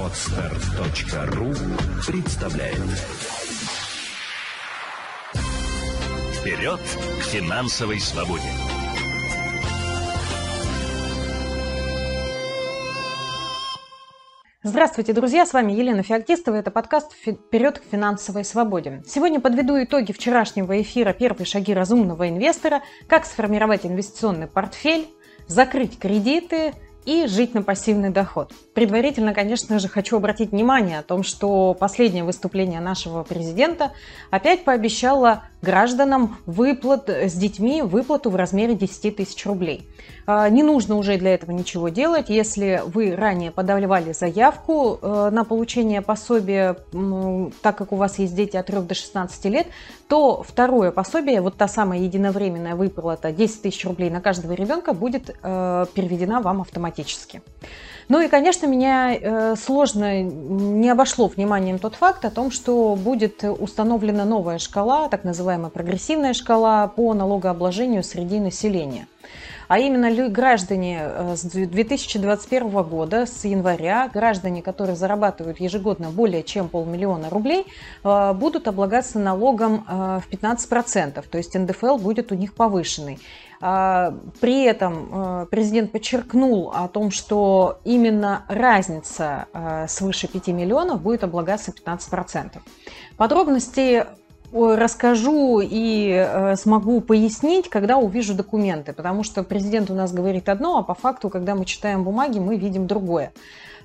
[0.00, 1.52] Отстар.ру
[2.06, 2.78] представляет
[6.32, 8.42] Вперед к финансовой свободе!
[14.62, 15.44] Здравствуйте, друзья!
[15.44, 16.56] С вами Елена Феоктистова.
[16.56, 19.02] Это подкаст «Вперед к финансовой свободе».
[19.06, 25.08] Сегодня подведу итоги вчерашнего эфира «Первые шаги разумного инвестора», как сформировать инвестиционный портфель,
[25.46, 26.72] закрыть кредиты–
[27.10, 28.52] и жить на пассивный доход.
[28.72, 33.90] Предварительно, конечно же, хочу обратить внимание о том, что последнее выступление нашего президента
[34.30, 39.88] опять пообещало гражданам выплат с детьми выплату в размере 10 тысяч рублей.
[40.26, 42.28] А, не нужно уже для этого ничего делать.
[42.28, 46.76] Если вы ранее подавали заявку э, на получение пособия,
[47.62, 49.66] так как у вас есть дети от 3 до 16 лет,
[50.08, 55.36] то второе пособие, вот та самая единовременная выплата 10 тысяч рублей на каждого ребенка будет
[55.42, 57.42] э, переведена вам автоматически.
[58.08, 63.44] Ну и, конечно, меня э, сложно не обошло вниманием тот факт о том, что будет
[63.44, 69.06] установлена новая шкала, так называемая прогрессивная шкала по налогообложению среди населения.
[69.68, 76.68] А именно граждане э, с 2021 года, с января, граждане, которые зарабатывают ежегодно более чем
[76.68, 77.66] полмиллиона рублей,
[78.02, 83.18] э, будут облагаться налогом в 15%, то есть НДФЛ будет у них повышенный.
[83.62, 91.02] А, при этом э, президент подчеркнул о том, что именно разница э, свыше 5 миллионов
[91.02, 92.58] будет облагаться 15%.
[93.18, 94.06] Подробности
[94.52, 100.78] расскажу и э, смогу пояснить, когда увижу документы, потому что президент у нас говорит одно,
[100.78, 103.32] а по факту, когда мы читаем бумаги, мы видим другое.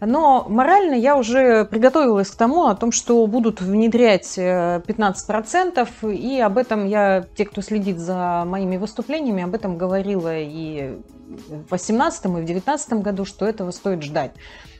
[0.00, 6.40] Но морально я уже приготовилась к тому, о том, что будут внедрять 15%, э, и
[6.40, 10.98] об этом я, те, кто следит за моими выступлениями, об этом говорила и
[11.28, 14.32] в 2018 и в 2019 году, что этого стоит ждать.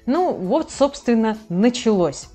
[0.06, 2.28] Ну, вот, собственно, началось.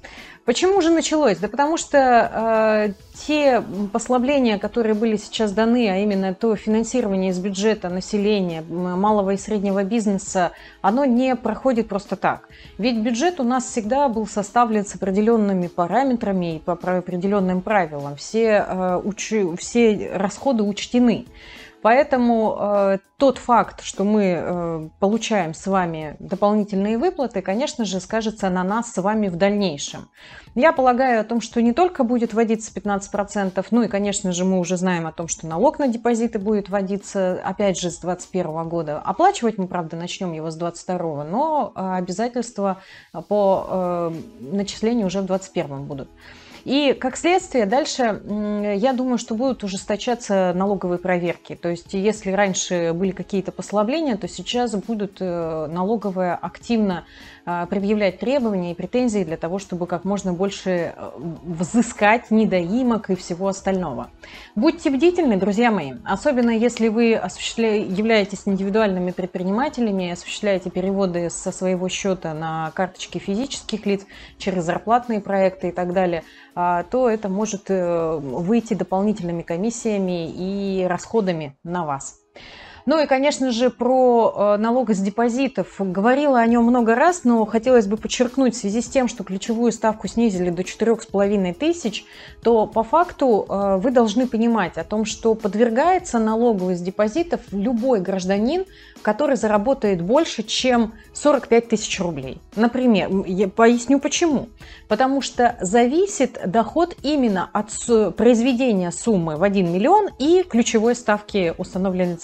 [0.50, 1.38] Почему же началось?
[1.38, 7.38] Да потому что э, те послабления, которые были сейчас даны, а именно то финансирование из
[7.38, 12.50] бюджета населения, малого и среднего бизнеса, оно не проходит просто так.
[12.80, 18.16] Ведь бюджет у нас всегда был составлен с определенными параметрами и по определенным правилам.
[18.16, 19.32] Все, э, уч...
[19.60, 21.28] все расходы учтены.
[21.82, 28.50] Поэтому э, тот факт, что мы э, получаем с вами дополнительные выплаты, конечно же, скажется
[28.50, 30.10] на нас с вами в дальнейшем.
[30.56, 34.60] Я полагаю о том, что не только будет вводиться 15%, ну и, конечно же, мы
[34.60, 39.00] уже знаем о том, что налог на депозиты будет вводиться, опять же, с 2021 года.
[39.00, 42.82] Оплачивать мы, правда, начнем его с 2022, но э, обязательства
[43.30, 46.10] по э, начислению уже в 2021 будут.
[46.70, 48.22] И как следствие дальше,
[48.78, 51.56] я думаю, что будут ужесточаться налоговые проверки.
[51.56, 57.06] То есть если раньше были какие-то послабления, то сейчас будут э, налоговые активно
[57.52, 61.12] а, предъявлять требования и претензии для того, чтобы как можно больше э,
[61.44, 64.12] взыскать недоимок и всего остального.
[64.56, 72.36] Будьте бдительны, друзья мои, особенно если вы являетесь индивидуальными предпринимателями, осуществляете переводы со своего счета
[72.36, 74.06] на карточки физических лиц
[74.38, 76.24] через зарплатные проекты и так далее,
[76.92, 82.20] то это может э, выйти дополнительными комиссиями и расходами на вас.
[82.90, 85.76] Ну и, конечно же, про э, налог с депозитов.
[85.78, 89.72] Говорила о нем много раз, но хотелось бы подчеркнуть, в связи с тем, что ключевую
[89.72, 92.06] ставку снизили до 4,5 тысяч,
[92.42, 98.00] то по факту э, вы должны понимать о том, что подвергается налогу из депозитов любой
[98.00, 98.66] гражданин,
[99.04, 102.42] который заработает больше, чем 45 тысяч рублей.
[102.56, 104.50] Например, я поясню почему.
[104.88, 107.70] Потому что зависит доход именно от
[108.16, 112.18] произведения суммы в 1 миллион и ключевой ставки, установленной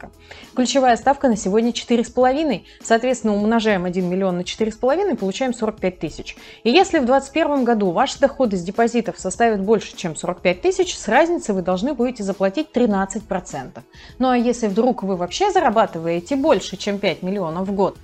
[0.00, 0.10] Центробанка.
[0.54, 2.62] Ключевая ставка на сегодня 4,5.
[2.82, 6.36] Соответственно, умножаем 1 миллион на 4,5 и получаем 45 тысяч.
[6.64, 11.08] И если в 2021 году ваши доходы с депозитов составят больше, чем 45 тысяч, с
[11.08, 13.82] разницей вы должны будете заплатить 13%.
[14.18, 17.96] Ну а если вдруг вы вообще зарабатываете больше, чем 5 миллионов в год,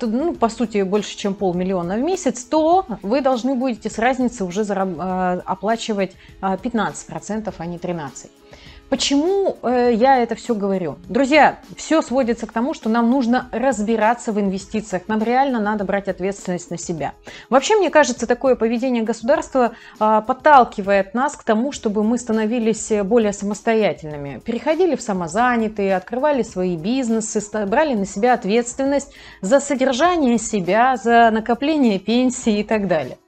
[0.00, 4.62] ну, по сути, больше, чем полмиллиона в месяц, то вы должны будете с разницы уже
[4.62, 8.39] зараб- э, оплачивать 15%, э, а не 13%.
[8.90, 10.96] Почему э, я это все говорю?
[11.08, 15.04] Друзья, все сводится к тому, что нам нужно разбираться в инвестициях.
[15.06, 17.12] Нам реально надо брать ответственность на себя.
[17.50, 23.32] Вообще, мне кажется, такое поведение государства э, подталкивает нас к тому, чтобы мы становились более
[23.32, 24.40] самостоятельными.
[24.44, 32.00] Переходили в самозанятые, открывали свои бизнесы, брали на себя ответственность за содержание себя, за накопление
[32.00, 33.18] пенсии и так далее.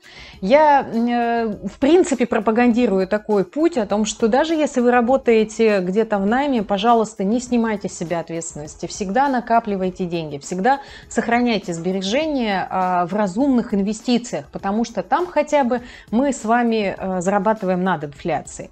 [0.42, 6.18] Я, э, в принципе, пропагандирую такой путь о том, что даже если вы работаете где-то
[6.18, 8.86] в найме, пожалуйста, не снимайте с себя ответственности.
[8.86, 15.80] Всегда накапливайте деньги, всегда сохраняйте сбережения а, в разумных инвестициях, потому что там хотя бы
[16.10, 18.70] мы с вами э, зарабатываем над инфляцией.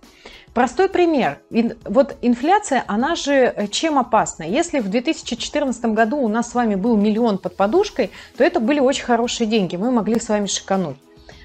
[0.53, 1.39] Простой пример.
[1.85, 4.43] Вот инфляция, она же э, чем опасна?
[4.43, 8.81] Если в 2014 году у нас с вами был миллион под подушкой, то это были
[8.81, 10.97] очень хорошие деньги, мы могли с вами шикануть.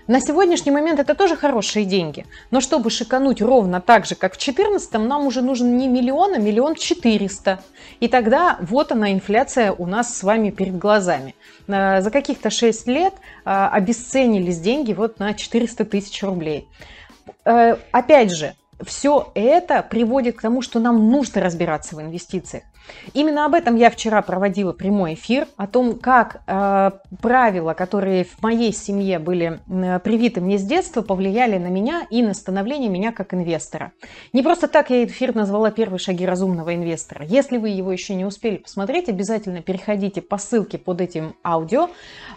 [0.07, 2.27] На сегодняшний момент это тоже хорошие деньги.
[2.51, 6.37] Но чтобы шикануть ровно так же, как в 2014, нам уже нужен не миллион, а
[6.37, 7.59] миллион четыреста.
[7.99, 11.33] И тогда вот она инфляция у нас с вами перед глазами.
[11.67, 16.69] Э, за каких-то 6 лет э, обесценились деньги вот на 400 тысяч рублей.
[17.43, 18.53] Э, опять же,
[18.83, 22.63] все это приводит к тому, что нам нужно разбираться в инвестициях.
[23.13, 26.91] Именно об этом я вчера проводила прямой эфир, о том, как э,
[27.21, 32.21] правила, которые в моей семье были э, привиты мне с детства, повлияли на меня и
[32.21, 33.91] на становление меня как инвестора.
[34.33, 37.25] Не просто так я эфир назвала «Первые шаги разумного инвестора».
[37.25, 41.89] Если вы его еще не успели посмотреть, обязательно переходите по ссылке под этим аудио.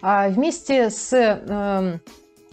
[0.03, 1.13] Э, вместе с...
[1.13, 1.99] Э,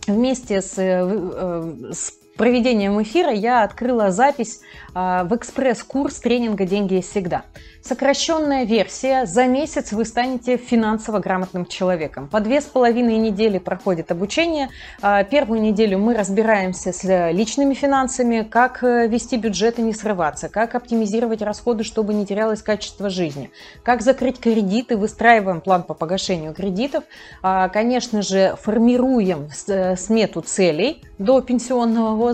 [0.07, 4.61] вместе с, э, с проведением эфира я открыла запись
[4.93, 7.43] а, в экспресс-курс тренинга «Деньги есть всегда».
[7.81, 9.27] Сокращенная версия.
[9.27, 12.27] За месяц вы станете финансово грамотным человеком.
[12.27, 14.69] По две с половиной недели проходит обучение.
[15.03, 20.49] А, первую неделю мы разбираемся с личными финансами, как э, вести бюджет и не срываться,
[20.49, 23.51] как оптимизировать расходы, чтобы не терялось качество жизни,
[23.83, 27.03] как закрыть кредиты, выстраиваем план по погашению кредитов,
[27.43, 32.24] а, конечно же, формируем э, смету целей до пенсионного возраста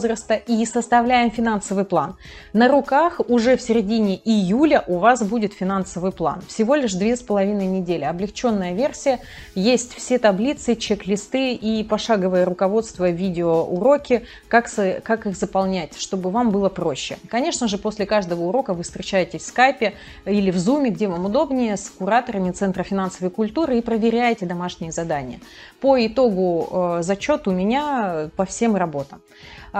[0.47, 2.15] и составляем финансовый план.
[2.53, 6.41] На руках уже в середине июля у вас будет финансовый план.
[6.47, 8.03] Всего лишь две с половиной недели.
[8.03, 9.19] Облегченная версия.
[9.55, 14.69] Есть все таблицы, чек-листы и пошаговое руководство, видеоуроки, как,
[15.03, 17.17] как их заполнять, чтобы вам было проще.
[17.29, 19.93] Конечно же, после каждого урока вы встречаетесь в скайпе
[20.25, 25.39] или в зуме, где вам удобнее, с кураторами Центра финансовой культуры и проверяете домашние задания.
[25.79, 29.19] По итогу э, зачет у меня по всем работа.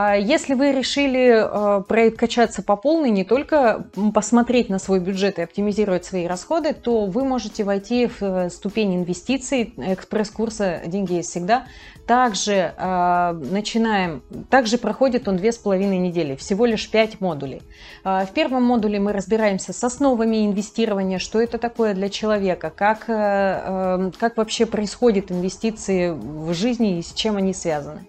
[0.04, 5.44] А если вы решили э, прокачаться по полной, не только посмотреть на свой бюджет и
[5.44, 11.68] оптимизировать свои расходы, то вы можете войти в э, ступень инвестиций экспресс-курса «Деньги есть всегда».
[12.08, 17.62] Также э, начинаем, также проходит он две с половиной недели, всего лишь пять модулей.
[18.04, 24.38] В первом модуле мы разбираемся с основами инвестирования, что это такое для человека, как, как
[24.38, 28.08] вообще происходят инвестиции в жизни и с чем они связаны.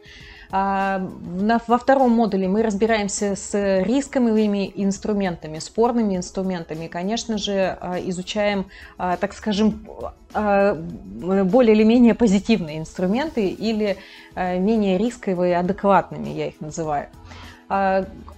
[0.54, 1.00] А,
[1.66, 6.88] во втором модуле мы разбираемся с рисковыми инструментами, спорными инструментами.
[6.88, 8.66] конечно же, а, изучаем,
[8.98, 9.86] а, так скажем,
[10.34, 13.98] более или менее позитивные инструменты или
[14.34, 17.08] менее рисковые, адекватными, я их называю.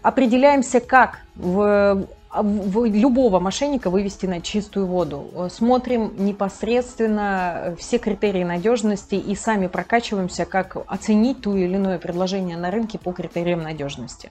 [0.02, 2.04] Определяемся, как в
[2.42, 5.48] любого мошенника вывести на чистую воду.
[5.50, 12.70] Смотрим непосредственно все критерии надежности и сами прокачиваемся, как оценить ту или иное предложение на
[12.70, 14.30] рынке по критериям надежности.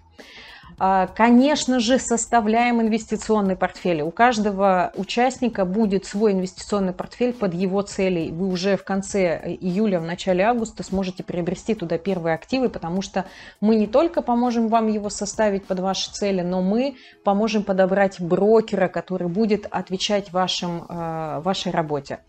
[0.79, 4.01] А, конечно же, составляем инвестиционный портфель.
[4.01, 8.31] У каждого участника будет свой инвестиционный портфель под его цели.
[8.31, 13.25] Вы уже в конце июля, в начале августа сможете приобрести туда первые активы, потому что
[13.61, 18.87] мы не только поможем вам его составить под ваши цели, но мы поможем подобрать брокера,
[18.87, 22.19] который будет отвечать вашим, а, вашей работе.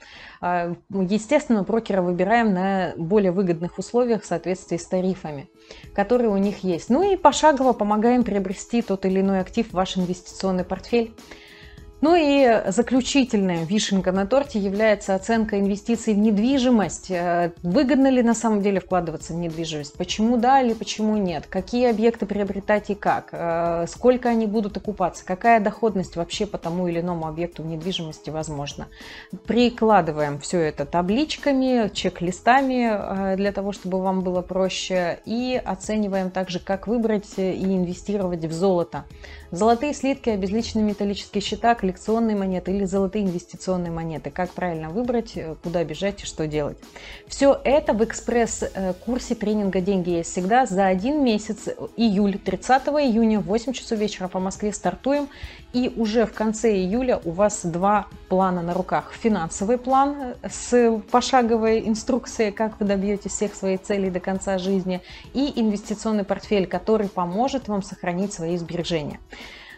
[0.47, 5.49] А, естественно, брокера выбираем на более выгодных условиях в соответствии с тарифами,
[5.95, 6.91] которые у них есть.
[6.91, 11.15] Ну и пошагово помогаем приобрести тот или иной актив в ваш инвестиционный портфель.
[12.05, 17.11] Ну и заключительная вишенка на торте является оценка инвестиций в недвижимость.
[17.11, 19.95] Э, выгодно ли на самом деле вкладываться в недвижимость?
[19.95, 21.47] Почему да или почему нет?
[21.49, 23.31] Какие объекты приобретать и как?
[23.33, 25.25] Э, сколько они будут окупаться?
[25.25, 28.89] Какая доходность вообще по тому или иному объекту в недвижимости возможна?
[29.47, 35.21] Прикладываем все это табличками, чек-листами э, для того, чтобы вам было проще.
[35.25, 39.07] И оцениваем также, как выбрать и инвестировать в золото.
[39.55, 41.77] Золотые слитки, обезличенные металлические счета,
[42.37, 44.31] монеты или золотые инвестиционные монеты.
[44.31, 46.77] Как правильно выбрать, э, куда бежать и что делать.
[47.27, 53.73] Все это в экспресс-курсе тренинга «Деньги есть всегда» за один месяц, июль, 30 июня, 8
[53.73, 55.29] часов вечера по Москве стартуем.
[55.73, 59.13] И уже в конце июля у вас два плана на руках.
[59.13, 65.01] Финансовый план с пошаговой инструкцией, как вы добьетесь всех своих целей до конца жизни,
[65.33, 69.19] и инвестиционный портфель, который поможет вам сохранить свои сбережения.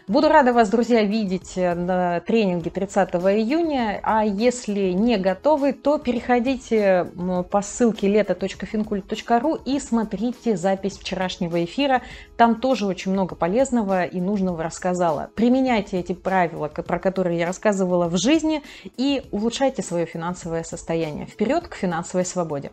[0.07, 3.99] Буду рада вас, друзья, видеть на тренинге 30 июня.
[4.03, 7.11] А если не готовы, то переходите
[7.51, 12.03] по ссылке лето.финкульт.ру и смотрите запись вчерашнего эфира.
[12.37, 15.29] Там тоже очень много полезного и нужного рассказала.
[15.35, 18.63] Применяйте эти правила, про которые я рассказывала в жизни,
[18.95, 21.25] и улучшайте свое финансовое состояние.
[21.25, 22.71] Вперед к финансовой свободе!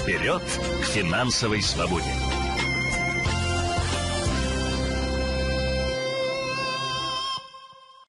[0.00, 0.40] Вперед
[0.80, 2.31] к финансовой свободе!